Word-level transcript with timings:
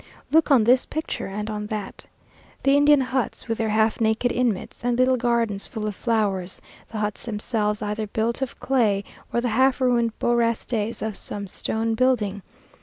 "Look 0.31 0.49
on 0.49 0.63
this 0.63 0.83
picture, 0.87 1.27
and 1.27 1.47
on 1.51 1.67
that." 1.67 2.07
The 2.63 2.75
Indian 2.75 3.01
huts, 3.01 3.47
with 3.47 3.59
their 3.59 3.69
half 3.69 4.01
naked 4.01 4.31
inmates, 4.31 4.83
and 4.83 4.97
little 4.97 5.15
gardens 5.15 5.67
full 5.67 5.85
of 5.85 5.93
flowers; 5.95 6.59
the 6.91 6.97
huts 6.97 7.23
themselves 7.25 7.83
either 7.83 8.07
built 8.07 8.41
of 8.41 8.59
clay, 8.59 9.03
or 9.31 9.41
the 9.41 9.49
half 9.49 9.79
ruined 9.79 10.17
beaux 10.17 10.33
restes 10.33 11.03
of 11.03 11.15
some 11.15 11.47
stone 11.47 11.93
building. 11.93 12.41